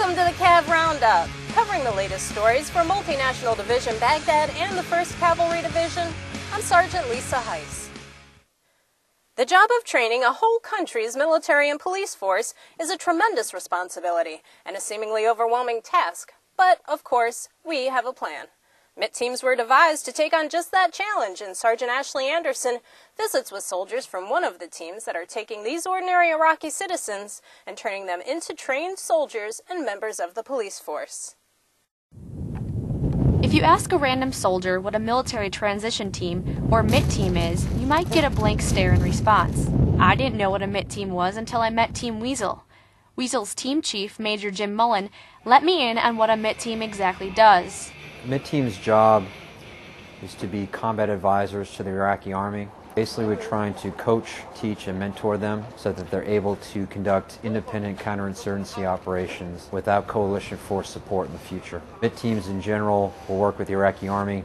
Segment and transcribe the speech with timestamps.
[0.00, 4.82] Welcome to the Cav Roundup, covering the latest stories for Multinational Division Baghdad and the
[4.82, 6.08] 1st Cavalry Division.
[6.54, 7.90] I'm Sergeant Lisa Heise.
[9.36, 14.40] The job of training a whole country's military and police force is a tremendous responsibility
[14.64, 16.32] and a seemingly overwhelming task.
[16.56, 18.46] But, of course, we have a plan.
[19.00, 22.80] MiTT teams were devised to take on just that challenge, and Sergeant Ashley Anderson
[23.16, 27.40] visits with soldiers from one of the teams that are taking these ordinary Iraqi citizens
[27.66, 31.34] and turning them into trained soldiers and members of the police force.
[33.42, 37.64] If you ask a random soldier what a military transition team or MiTT team is,
[37.78, 39.70] you might get a blank stare in response.
[39.98, 42.64] I didn't know what a MiTT team was until I met Team Weasel.
[43.16, 45.08] Weasel's team chief, Major Jim Mullen,
[45.46, 47.90] let me in on what a MiTT team exactly does.
[48.26, 49.24] MiTT team's job
[50.22, 52.68] is to be combat advisors to the Iraqi army.
[52.94, 57.38] Basically, we're trying to coach, teach, and mentor them so that they're able to conduct
[57.42, 61.80] independent counterinsurgency operations without coalition force support in the future.
[62.02, 64.44] MiTT teams in general will work with the Iraqi army.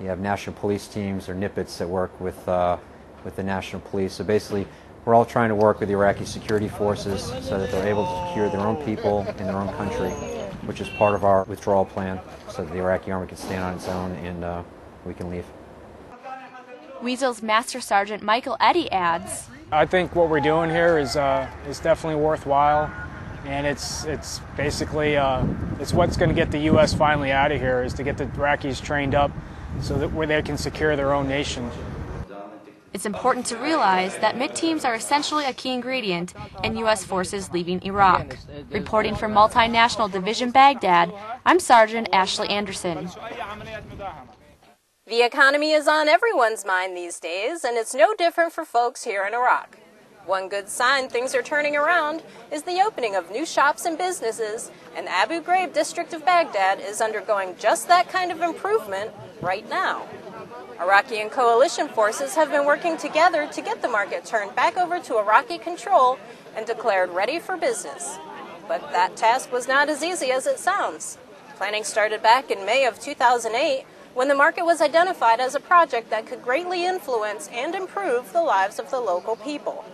[0.00, 2.76] You have national police teams or NIPITs that work with, uh,
[3.24, 4.14] with the national police.
[4.14, 4.66] So basically,
[5.04, 8.26] we're all trying to work with the Iraqi security forces so that they're able to
[8.26, 12.20] secure their own people in their own country which is part of our withdrawal plan
[12.48, 14.62] so that the Iraqi army can stand on its own and uh,
[15.04, 15.44] we can leave.
[17.02, 21.80] Weasel's Master Sergeant Michael Eddy adds, I think what we're doing here is, uh, is
[21.80, 22.92] definitely worthwhile.
[23.44, 25.44] And it's, it's basically uh,
[25.80, 26.94] it's what's going to get the U.S.
[26.94, 29.32] finally out of here is to get the Iraqis trained up
[29.80, 31.68] so that where they can secure their own nation.
[32.92, 37.04] It's important to realize that MiTT teams are essentially a key ingredient in U.S.
[37.04, 38.36] forces leaving Iraq.
[38.70, 41.12] Reporting from Multinational Division Baghdad,
[41.46, 43.10] I'm Sergeant Ashley Anderson.
[45.06, 49.24] The economy is on everyone's mind these days, and it's no different for folks here
[49.26, 49.78] in Iraq.
[50.26, 54.70] One good sign things are turning around is the opening of new shops and businesses,
[54.94, 59.68] and the Abu Ghraib district of Baghdad is undergoing just that kind of improvement right
[59.68, 60.06] now.
[60.80, 64.98] Iraqi and coalition forces have been working together to get the market turned back over
[65.00, 66.18] to Iraqi control
[66.56, 68.18] and declared ready for business.
[68.66, 71.18] But that task was not as easy as it sounds.
[71.56, 73.84] Planning started back in May of 2008
[74.14, 78.42] when the market was identified as a project that could greatly influence and improve the
[78.42, 79.84] lives of the local people.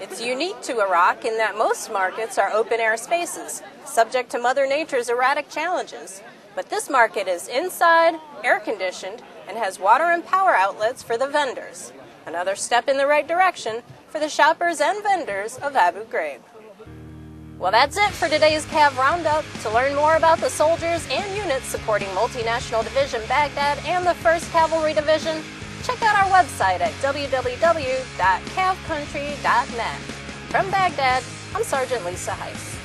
[0.00, 4.66] It's unique to Iraq in that most markets are open air spaces, subject to Mother
[4.66, 6.22] Nature's erratic challenges.
[6.54, 11.26] But this market is inside, air conditioned, and has water and power outlets for the
[11.26, 11.92] vendors.
[12.26, 16.40] Another step in the right direction for the shoppers and vendors of Abu Ghraib.
[17.58, 19.44] Well, that's it for today's CAV Roundup.
[19.62, 24.52] To learn more about the soldiers and units supporting Multinational Division Baghdad and the 1st
[24.52, 25.42] Cavalry Division,
[25.82, 30.00] check out our website at www.cavcountry.net.
[30.50, 32.77] From Baghdad, I'm Sergeant Lisa Heise.